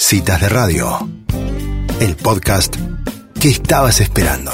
[0.00, 1.08] Citas de Radio,
[2.00, 2.76] el podcast
[3.40, 4.52] que estabas esperando.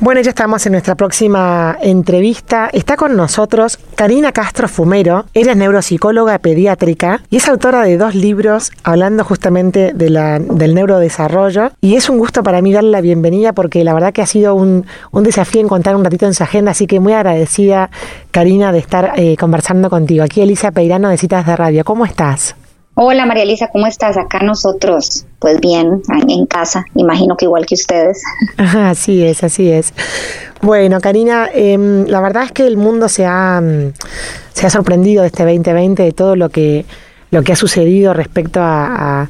[0.00, 2.68] Bueno, ya estamos en nuestra próxima entrevista.
[2.72, 5.26] Está con nosotros Karina Castro Fumero.
[5.34, 11.70] Ella es neuropsicóloga pediátrica y es autora de dos libros hablando justamente del neurodesarrollo.
[11.80, 14.56] Y es un gusto para mí darle la bienvenida porque la verdad que ha sido
[14.56, 16.72] un, un desafío encontrar un ratito en su agenda.
[16.72, 17.88] Así que muy agradecida,
[18.32, 20.24] Karina, de estar eh, conversando contigo.
[20.24, 21.84] Aquí Elisa Peirano de Citas de Radio.
[21.84, 22.56] ¿Cómo estás?
[23.00, 24.16] Hola María Elisa, ¿cómo estás?
[24.16, 28.20] Acá nosotros, pues bien, en casa, imagino que igual que ustedes.
[28.56, 29.94] así es, así es.
[30.62, 33.92] Bueno, Karina, em, la verdad es que el mundo se ha, mm,
[34.52, 36.86] se ha sorprendido de este 2020, de todo lo que,
[37.30, 39.28] lo que ha sucedido respecto a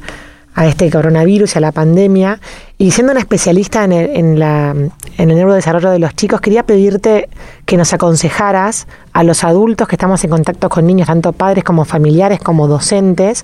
[0.59, 2.39] a este coronavirus y a la pandemia.
[2.81, 6.63] Y siendo una especialista en el, en, la, en el neurodesarrollo de los chicos, quería
[6.63, 7.27] pedirte
[7.65, 11.83] que nos aconsejaras a los adultos que estamos en contacto con niños, tanto padres como
[11.83, 13.43] familiares, como docentes,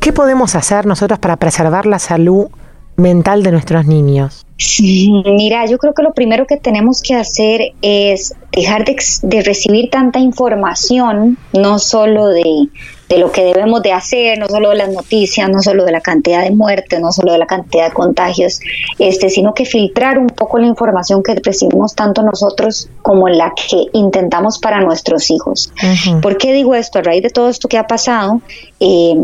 [0.00, 2.48] ¿qué podemos hacer nosotros para preservar la salud
[2.96, 4.44] mental de nuestros niños?
[4.78, 9.88] Mira, yo creo que lo primero que tenemos que hacer es dejar de, de recibir
[9.88, 12.68] tanta información, no solo de
[13.14, 16.00] de lo que debemos de hacer, no solo de las noticias, no solo de la
[16.00, 18.60] cantidad de muertes, no solo de la cantidad de contagios,
[18.98, 23.86] este, sino que filtrar un poco la información que recibimos tanto nosotros como la que
[23.92, 25.72] intentamos para nuestros hijos.
[26.20, 26.98] ¿Por qué digo esto?
[26.98, 28.40] A raíz de todo esto que ha pasado,
[28.80, 29.14] eh,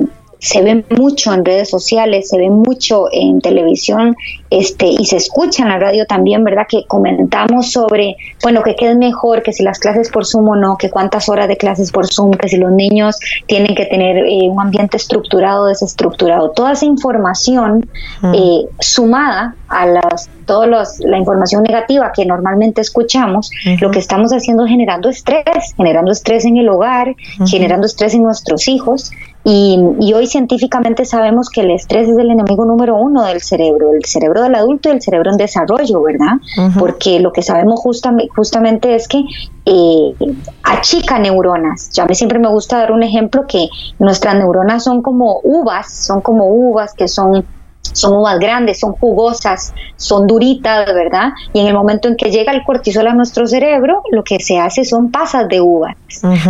[0.41, 4.17] se ve mucho en redes sociales, se ve mucho en televisión
[4.49, 6.67] este, y se escucha en la radio también, ¿verdad?
[6.69, 10.57] Que comentamos sobre, bueno, que qué es mejor, que si las clases por Zoom o
[10.57, 14.17] no, que cuántas horas de clases por Zoom, que si los niños tienen que tener
[14.17, 16.51] eh, un ambiente estructurado o desestructurado.
[16.51, 17.89] Toda esa información
[18.35, 24.65] eh, sumada a las, toda la información negativa que normalmente escuchamos, lo que estamos haciendo
[24.65, 27.15] es generando estrés, generando estrés en el hogar,
[27.47, 32.67] generando estrés en nuestros hijos y, hoy científicamente sabemos que el estrés es el enemigo
[32.67, 36.37] número uno del cerebro, el cerebro del adulto y el cerebro en desarrollo, ¿verdad?
[36.79, 39.25] Porque lo que sabemos justamente es que
[39.65, 40.15] eh,
[40.63, 41.91] achica neuronas.
[41.91, 43.69] Ya a mí siempre me gusta dar un ejemplo que
[43.99, 47.45] nuestras neuronas son como uvas, son como uvas que son
[47.93, 51.31] son uvas grandes, son jugosas, son duritas, ¿verdad?
[51.53, 54.59] Y en el momento en que llega el cortisol a nuestro cerebro, lo que se
[54.59, 55.97] hace son pasas de uvas.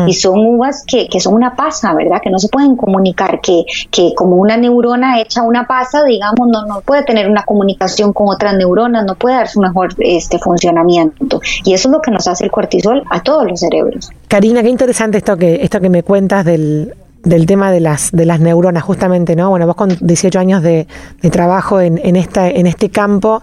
[0.07, 2.21] Y son uvas que, que, son una pasa, ¿verdad?
[2.23, 6.67] Que no se pueden comunicar, que, que como una neurona hecha una pasa, digamos, no,
[6.67, 11.41] no puede tener una comunicación con otras neuronas, no puede dar su mejor este, funcionamiento.
[11.65, 14.11] Y eso es lo que nos hace el cortisol a todos los cerebros.
[14.29, 18.25] Karina, qué interesante esto que, esto que me cuentas del, del tema de las, de
[18.25, 19.51] las neuronas, justamente, ¿no?
[19.51, 20.87] Bueno, vos con 18 años de,
[21.31, 23.43] trabajo en, en, esta, en este campo,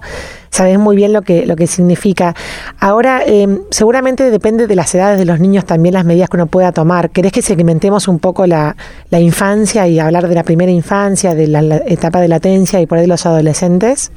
[0.50, 2.36] sabés muy bien lo que, lo que significa.
[2.80, 6.48] Ahora, eh, seguramente depende de las edades de los niños también las medidas que uno
[6.48, 7.12] pueda tomar.
[7.12, 8.76] ¿Querés que segmentemos un poco la,
[9.10, 12.88] la infancia y hablar de la primera infancia, de la, la etapa de latencia y
[12.88, 14.12] por ahí de los adolescentes?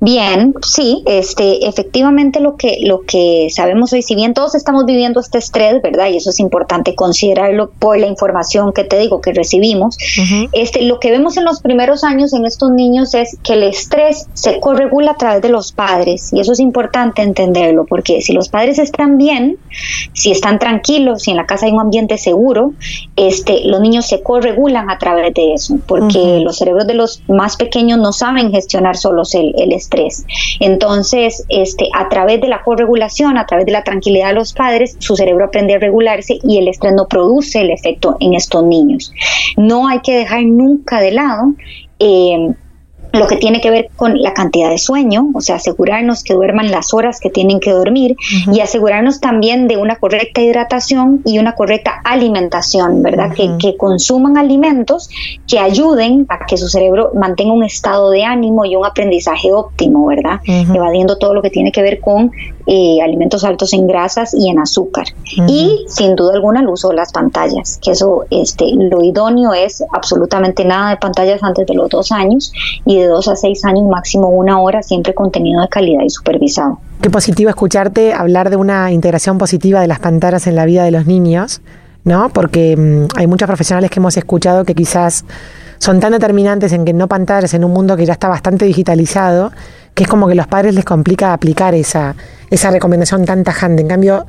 [0.00, 5.18] Bien, sí, este, efectivamente lo que, lo que sabemos hoy, si bien todos estamos viviendo
[5.18, 6.08] este estrés, ¿verdad?
[6.10, 9.96] Y eso es importante considerarlo por la información que te digo que recibimos.
[10.52, 14.26] Este, lo que vemos en los primeros años en estos niños es que el estrés
[14.34, 16.32] se corregula a través de los padres.
[16.32, 19.56] Y eso es importante entenderlo, porque si los padres están bien,
[20.12, 22.74] si están tranquilos, si en la casa hay un ambiente seguro,
[23.16, 27.56] este, los niños se corregulan a través de eso, porque los cerebros de los más
[27.56, 29.83] pequeños no saben gestionar solos el, el estrés
[30.60, 34.96] entonces, este, a través de la corregulación, a través de la tranquilidad de los padres,
[34.98, 39.12] su cerebro aprende a regularse y el estrés no produce el efecto en estos niños.
[39.56, 41.54] No hay que dejar nunca de lado
[41.98, 42.54] eh,
[43.14, 46.70] lo que tiene que ver con la cantidad de sueño, o sea, asegurarnos que duerman
[46.70, 48.16] las horas que tienen que dormir
[48.52, 53.32] y asegurarnos también de una correcta hidratación y una correcta alimentación, ¿verdad?
[53.34, 55.08] que, que, consuman alimentos
[55.46, 60.06] que ayuden a que su cerebro mantenga un estado de ánimo y un aprendizaje óptimo,
[60.06, 60.40] ¿verdad?
[60.46, 62.30] Evadiendo todo lo que tiene que ver con
[62.66, 65.06] eh, alimentos altos en grasas y en azúcar.
[65.48, 69.84] Y sin duda alguna el uso de las pantallas, que eso, este, lo idóneo es
[69.92, 72.52] absolutamente nada de pantallas antes de los dos años
[72.86, 76.78] y de dos a seis años máximo una hora, siempre contenido de calidad y supervisado.
[77.00, 80.90] Qué positivo escucharte hablar de una integración positiva de las pantallas en la vida de
[80.90, 81.60] los niños,
[82.04, 82.28] ¿no?
[82.30, 85.24] Porque mm, hay muchos profesionales que hemos escuchado que quizás
[85.78, 89.52] son tan determinantes en que no pantallas en un mundo que ya está bastante digitalizado,
[89.94, 92.14] que es como que los padres les complica aplicar esa,
[92.50, 93.82] esa recomendación tan tajante.
[93.82, 94.26] En cambio,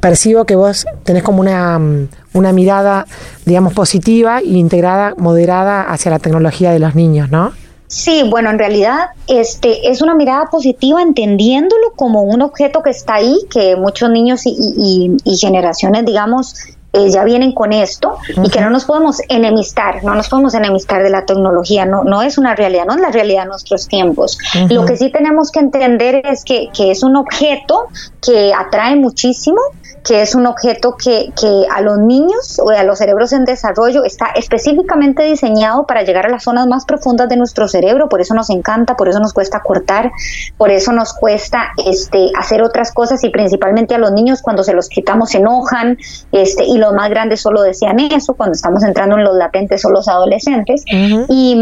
[0.00, 3.06] percibo que vos tenés como una, mm, una mirada,
[3.44, 7.52] digamos, positiva e integrada, moderada hacia la tecnología de los niños, ¿no?
[7.92, 13.16] Sí, bueno, en realidad este es una mirada positiva entendiéndolo como un objeto que está
[13.16, 16.54] ahí, que muchos niños y, y, y generaciones, digamos,
[16.94, 21.02] eh, ya vienen con esto y que no nos podemos enemistar, no nos podemos enemistar
[21.02, 24.38] de la tecnología, no, no es una realidad, no es la realidad de nuestros tiempos.
[24.70, 27.88] Lo que sí tenemos que entender es que, que es un objeto
[28.20, 29.58] que atrae muchísimo,
[30.04, 34.04] que es un objeto que, que, a los niños o a los cerebros en desarrollo
[34.04, 38.34] está específicamente diseñado para llegar a las zonas más profundas de nuestro cerebro, por eso
[38.34, 40.10] nos encanta, por eso nos cuesta cortar,
[40.56, 44.72] por eso nos cuesta este, hacer otras cosas y principalmente a los niños cuando se
[44.72, 45.98] los quitamos se enojan
[46.32, 49.92] este, y los más grandes solo desean eso, cuando estamos entrando en los latentes son
[49.92, 50.84] los adolescentes.
[51.28, 51.56] Y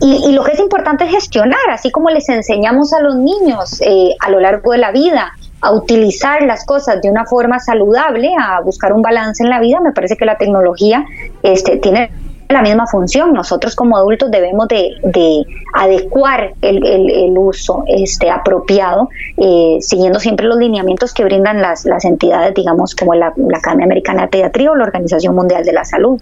[0.00, 4.14] y, lo que es importante es gestionar, así como les enseñamos a los niños eh,
[4.20, 5.32] a lo largo de la vida
[5.62, 9.80] a utilizar las cosas de una forma saludable, a buscar un balance en la vida,
[9.80, 11.04] me parece que la tecnología
[11.42, 12.10] este, tiene
[12.48, 13.32] la misma función.
[13.32, 15.44] Nosotros como adultos debemos de,
[15.74, 22.54] adecuar el, uso este, apropiado, eh, siguiendo siempre los lineamientos que brindan las, las entidades,
[22.54, 26.20] digamos, como la, Academia Americana de Pediatría o la Organización Mundial de la Salud.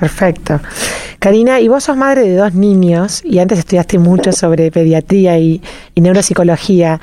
[0.00, 0.58] Perfecto.
[1.18, 5.60] Karina, y vos sos madre de dos niños y antes estudiaste mucho sobre pediatría y
[5.96, 6.98] neuropsicología.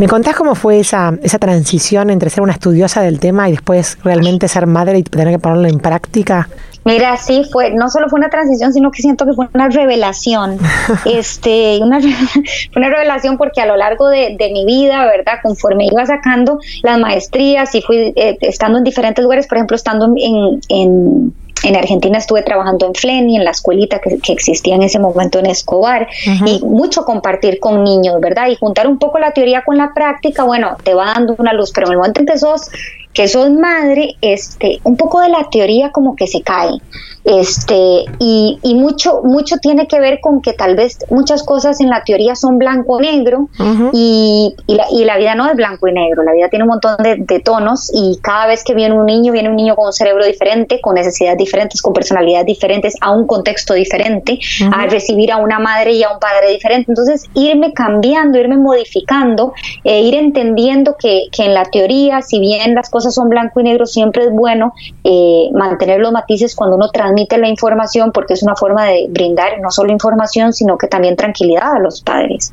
[0.00, 3.98] ¿Me contás cómo fue esa, esa transición entre ser una estudiosa del tema y después
[4.02, 6.48] realmente ser madre y tener que ponerlo en práctica?
[6.86, 10.56] Mira, sí, fue, no solo fue una transición, sino que siento que fue una revelación.
[11.04, 11.98] este, una,
[12.76, 15.34] una revelación porque a lo largo de, mi vida, ¿verdad?
[15.42, 20.06] Conforme iba sacando las maestrías y fui eh, estando en diferentes lugares, por ejemplo, estando
[20.16, 24.98] en, en en Argentina estuve trabajando en Fleni, en la escuelita que, existía en ese
[24.98, 26.08] momento en Escobar,
[26.46, 28.48] y mucho compartir con niños, ¿verdad?
[28.48, 31.72] Y juntar un poco la teoría con la práctica, bueno, te va dando una luz,
[31.72, 32.70] pero en el momento en que sos,
[33.12, 36.80] que sos madre, este, un poco de la teoría como que se cae.
[37.22, 41.90] Este, y, y, mucho, mucho tiene que ver con que tal vez muchas cosas en
[41.90, 43.50] la teoría son blanco o negro
[43.92, 46.70] y, y, la, y, la, vida no es blanco y negro, la vida tiene un
[46.70, 49.86] montón de, de, tonos y cada vez que viene un niño, viene un niño con
[49.86, 54.38] un cerebro diferente, con necesidades diferentes, con personalidades diferentes, a un contexto diferente,
[54.72, 56.90] a recibir a una madre y a un padre diferente.
[56.90, 59.52] Entonces, irme cambiando, irme modificando,
[59.84, 63.64] e ir entendiendo que, que, en la teoría, si bien las cosas son blanco y
[63.64, 64.72] negro, siempre es bueno
[65.04, 69.60] eh, mantener los matices cuando uno transmite la información porque es una forma de brindar
[69.60, 72.52] no solo información, sino que también tranquilidad a los padres.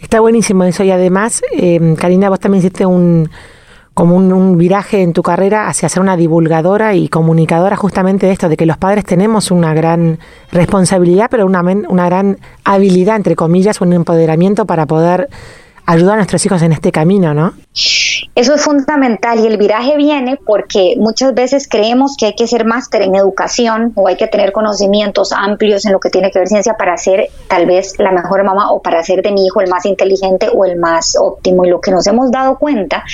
[0.00, 3.28] Está buenísimo eso y además, eh, Karina, vos también hiciste un
[3.96, 8.50] como un, viraje en tu carrera hacia ser una divulgadora y comunicadora justamente de esto,
[8.50, 10.18] de que los padres tenemos una gran
[10.52, 15.30] responsabilidad, pero una, una gran habilidad, entre comillas, un empoderamiento para poder
[15.86, 17.54] ayudar a nuestros hijos en este camino, ¿no?
[18.36, 22.66] Eso es fundamental y el viraje viene porque muchas veces creemos que hay que ser
[22.66, 26.48] máster en educación o hay que tener conocimientos amplios en lo que tiene que ver
[26.48, 29.70] ciencia para ser tal vez la mejor mamá o para ser de mi hijo el
[29.70, 31.64] más inteligente o el más óptimo.
[31.64, 33.04] Y lo que nos hemos dado cuenta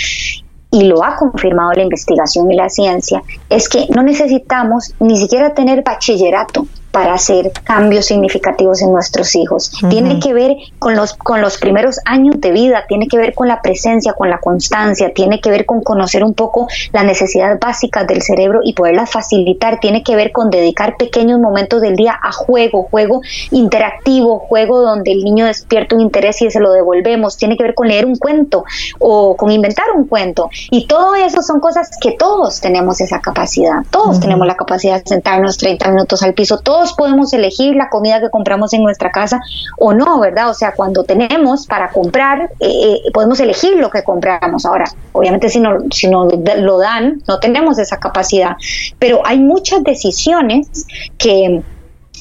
[0.72, 5.54] y lo ha confirmado la investigación y la ciencia, es que no necesitamos ni siquiera
[5.54, 9.72] tener bachillerato para hacer cambios significativos en nuestros hijos.
[9.88, 13.48] Tiene que ver con los, con los primeros años de vida, tiene que ver con
[13.48, 18.06] la presencia, con la constancia, tiene que ver con conocer un poco las necesidades básicas
[18.06, 22.30] del cerebro y poderlas facilitar, tiene que ver con dedicar pequeños momentos del día a
[22.30, 27.56] juego, juego interactivo, juego donde el niño despierta un interés y se lo devolvemos, tiene
[27.56, 28.64] que ver con leer un cuento
[28.98, 30.50] o con inventar un cuento.
[30.70, 35.08] Y todo eso son cosas que todos tenemos esa capacidad, todos tenemos la capacidad de
[35.08, 39.40] sentarnos 30 minutos al piso, todos podemos elegir la comida que compramos en nuestra casa
[39.78, 40.50] o no, ¿verdad?
[40.50, 42.68] O sea, cuando tenemos para comprar, eh,
[43.06, 44.66] eh, podemos elegir lo que compramos.
[44.66, 48.56] Ahora, obviamente si no, si no lo dan, no tenemos esa capacidad,
[48.98, 50.86] pero hay muchas decisiones
[51.18, 51.62] que,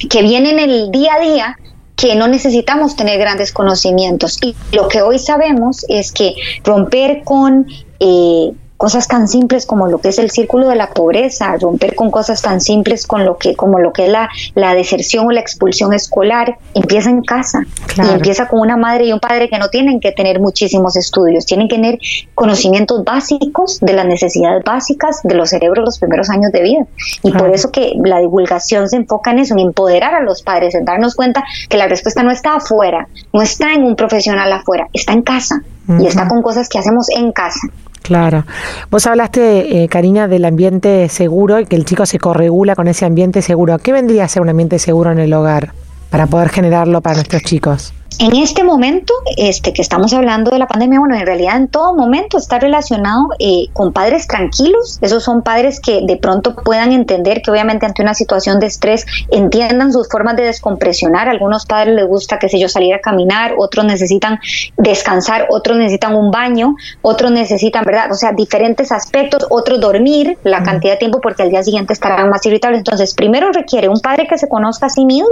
[0.10, 1.58] que vienen el día a día
[1.96, 4.40] que no necesitamos tener grandes conocimientos.
[4.42, 6.34] Y lo que hoy sabemos es que
[6.64, 7.68] romper con
[8.00, 12.10] eh, cosas tan simples como lo que es el círculo de la pobreza, romper con
[12.10, 15.40] cosas tan simples con lo que, como lo que es la, la deserción o la
[15.40, 17.60] expulsión escolar, empieza en casa.
[17.96, 21.46] Y empieza con una madre y un padre que no tienen que tener muchísimos estudios,
[21.46, 22.00] tienen que tener
[22.34, 26.88] conocimientos básicos de las necesidades básicas de los cerebros los primeros años de vida.
[27.22, 30.74] Y por eso que la divulgación se enfoca en eso, en empoderar a los padres,
[30.74, 34.88] en darnos cuenta que la respuesta no está afuera, no está en un profesional afuera,
[34.92, 35.62] está en casa.
[36.00, 37.68] Y está con cosas que hacemos en casa.
[38.02, 38.46] Claro.
[38.90, 39.90] Vos hablaste, eh,
[40.28, 43.78] del ambiente seguro y que el chico se corregula con ese ambiente seguro.
[43.80, 45.74] ¿Qué vendría a ser un ambiente seguro en el hogar
[46.10, 47.94] para poder generarlo para nuestros chicos?
[48.20, 51.96] En este momento, este que estamos hablando de la pandemia, bueno, en realidad en todo
[51.96, 55.00] momento está relacionado eh, con padres tranquilos.
[55.02, 59.06] Esos son padres que de pronto puedan entender que obviamente ante una situación de estrés
[59.32, 61.30] entiendan sus formas de descompresionar.
[61.30, 64.40] algunos padres les gusta, qué sé yo, salir a caminar, otros necesitan
[64.78, 68.12] descansar, otros necesitan un baño, otros necesitan, ¿verdad?
[68.12, 72.30] O sea, diferentes aspectos, otros dormir la cantidad de tiempo porque al día siguiente estarán
[72.30, 72.80] más irritables.
[72.80, 75.30] Entonces, primero requiere un padre que se conozca a sí mismo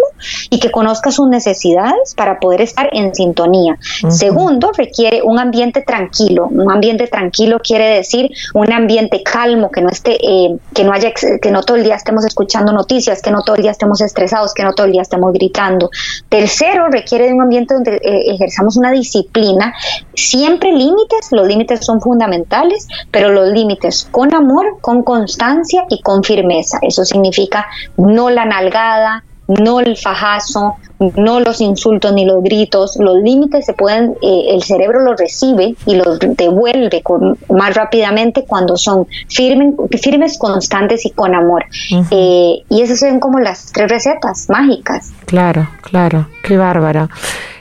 [0.50, 3.78] y que conozca sus necesidades para poder estar en sintonía.
[4.10, 6.48] Segundo, requiere un ambiente tranquilo.
[6.50, 11.12] Un ambiente tranquilo quiere decir un ambiente calmo, que no esté, eh, que no haya,
[11.14, 14.54] que no todo el día estemos escuchando noticias, que no todo el día estemos estresados,
[14.54, 15.90] que no todo el día estemos gritando.
[16.30, 19.74] Tercero, requiere de un ambiente donde eh, ejerzamos una disciplina,
[20.14, 26.24] siempre límites, los límites son fundamentales, pero los límites con amor, con constancia y con
[26.24, 26.80] firmeza.
[26.82, 30.76] Eso significa no la nalgada, no el fajazo,
[31.16, 35.76] no los insultos ni los gritos, los límites se pueden, eh, el cerebro los recibe
[35.86, 41.66] y los devuelve con, más rápidamente cuando son firmes, firmes, constantes y con amor.
[42.12, 45.12] Eh, y esas son como las tres recetas mágicas.
[45.26, 47.10] Claro, claro, qué bárbaro.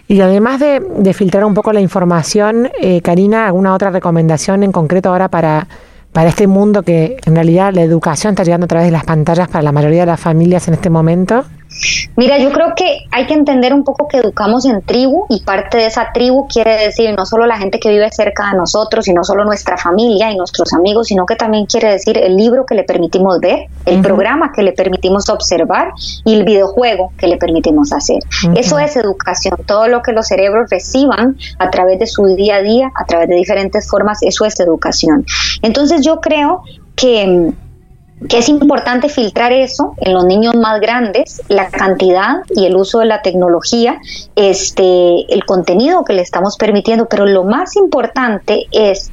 [0.08, 4.72] Y además de, de filtrar un poco la información, eh, Karina, ¿alguna otra recomendación en
[4.72, 5.68] concreto ahora para,
[6.12, 9.48] para este mundo que en realidad la educación está llegando a través de las pantallas
[9.48, 11.44] para la mayoría de las familias en este momento?
[12.16, 15.78] Mira, yo creo que hay que entender un poco que educamos en tribu y parte
[15.78, 19.12] de esa tribu quiere decir no solo la gente que vive cerca de nosotros y
[19.12, 22.74] no solo nuestra familia y nuestros amigos, sino que también quiere decir el libro que
[22.74, 25.92] le permitimos ver, el programa que le permitimos observar
[26.24, 28.18] y el videojuego que le permitimos hacer.
[28.56, 32.62] Eso es educación, todo lo que los cerebros reciban a través de su día a
[32.62, 35.24] día, a través de diferentes formas, eso es educación.
[35.62, 36.62] Entonces yo creo
[36.96, 37.52] que
[38.28, 42.98] que es importante filtrar eso en los niños más grandes, la cantidad y el uso
[43.00, 44.00] de la tecnología,
[44.34, 49.10] este, el contenido que le estamos permitiendo, pero lo más importante es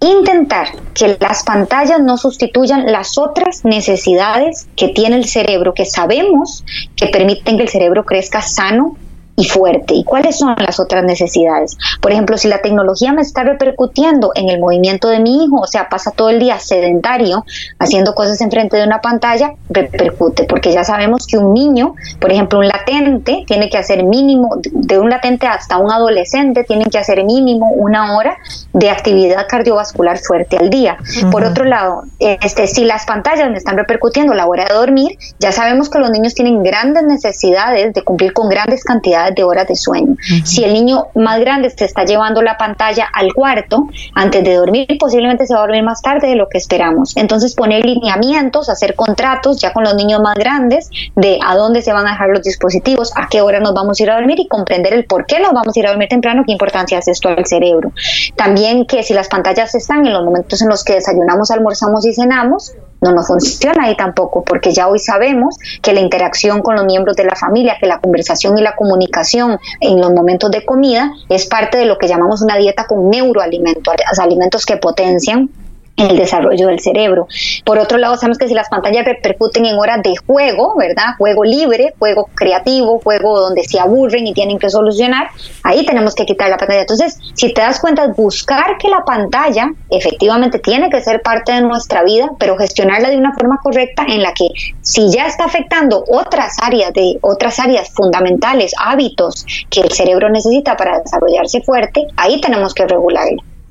[0.00, 6.64] intentar que las pantallas no sustituyan las otras necesidades que tiene el cerebro, que sabemos
[6.96, 8.96] que permiten que el cerebro crezca sano,
[9.40, 9.94] y fuerte.
[9.94, 11.78] ¿Y cuáles son las otras necesidades?
[12.02, 15.66] Por ejemplo, si la tecnología me está repercutiendo en el movimiento de mi hijo, o
[15.66, 17.44] sea, pasa todo el día sedentario
[17.78, 22.58] haciendo cosas enfrente de una pantalla, repercute, porque ya sabemos que un niño, por ejemplo,
[22.58, 27.24] un latente, tiene que hacer mínimo, de un latente hasta un adolescente, tienen que hacer
[27.24, 28.36] mínimo una hora
[28.74, 30.98] de actividad cardiovascular fuerte al día.
[31.32, 35.50] Por otro lado, este, si las pantallas me están repercutiendo la hora de dormir, ya
[35.50, 39.76] sabemos que los niños tienen grandes necesidades de cumplir con grandes cantidades de horas de
[39.76, 40.16] sueño.
[40.44, 44.86] Si el niño más grande se está llevando la pantalla al cuarto antes de dormir,
[44.98, 47.16] posiblemente se va a dormir más tarde de lo que esperamos.
[47.16, 51.92] Entonces poner lineamientos, hacer contratos ya con los niños más grandes de a dónde se
[51.92, 54.48] van a dejar los dispositivos, a qué hora nos vamos a ir a dormir y
[54.48, 57.28] comprender el por qué nos vamos a ir a dormir temprano, qué importancia hace esto
[57.28, 57.92] al cerebro.
[58.36, 62.14] También que si las pantallas están en los momentos en los que desayunamos, almorzamos y
[62.14, 66.84] cenamos, no nos funciona ahí tampoco, porque ya hoy sabemos que la interacción con los
[66.84, 71.12] miembros de la familia, que la conversación y la comunicación en los momentos de comida
[71.28, 75.50] es parte de lo que llamamos una dieta con neuroalimentos, alimentos que potencian
[75.96, 77.26] el desarrollo del cerebro.
[77.64, 81.14] Por otro lado, sabemos que si las pantallas repercuten en horas de juego, ¿verdad?
[81.18, 85.28] Juego libre, juego creativo, juego donde se aburren y tienen que solucionar,
[85.62, 86.80] ahí tenemos que quitar la pantalla.
[86.80, 91.60] Entonces, si te das cuenta, buscar que la pantalla efectivamente tiene que ser parte de
[91.60, 94.48] nuestra vida, pero gestionarla de una forma correcta en la que
[94.80, 100.76] si ya está afectando otras áreas de otras áreas fundamentales, hábitos que el cerebro necesita
[100.76, 102.86] para desarrollarse fuerte, ahí tenemos que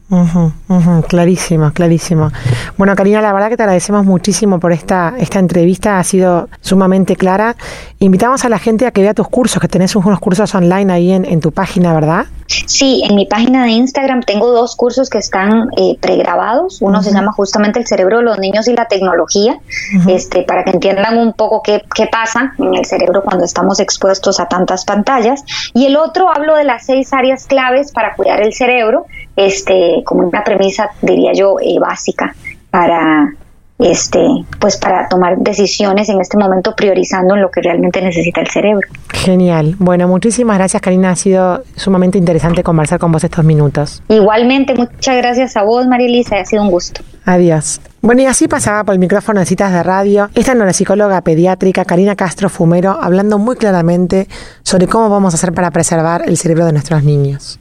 [0.09, 2.31] regularla clarísimo, clarísimo.
[2.77, 7.15] Bueno, Karina, la verdad que te agradecemos muchísimo por esta, esta entrevista, ha sido sumamente
[7.15, 7.55] clara.
[7.99, 11.11] Invitamos a la gente a que vea tus cursos, que tenés unos cursos online ahí
[11.11, 12.25] en, en tu página, ¿verdad?
[12.47, 16.81] Sí, en mi página de Instagram tengo dos cursos que están eh, pregrabados.
[16.81, 19.59] Uno se llama justamente El cerebro de los niños y la tecnología,
[20.07, 24.39] este, para que entiendan un poco qué, qué pasa en el cerebro cuando estamos expuestos
[24.39, 25.43] a tantas pantallas.
[25.75, 29.05] Y el otro hablo de las seis áreas claves para cuidar el cerebro,
[29.39, 32.35] este, como una premisa, diría yo, eh, básica
[32.69, 33.33] para
[33.79, 34.19] este,
[34.59, 38.85] pues para tomar decisiones en este momento priorizando en lo que realmente necesita el cerebro.
[39.07, 39.75] Genial.
[39.79, 44.03] Bueno, muchísimas gracias Karina, ha sido sumamente interesante conversar con vos estos minutos.
[44.09, 47.01] Igualmente, muchas gracias a vos María Elisa, ha sido un gusto.
[47.23, 47.79] Adiós.
[48.01, 52.17] Bueno, y así pasaba por el micrófono de citas de radio esta neuropsicóloga pediátrica Karina
[52.17, 54.27] Castro Fumero hablando muy claramente
[54.63, 57.59] sobre cómo vamos a hacer para preservar el cerebro de nuestros niños.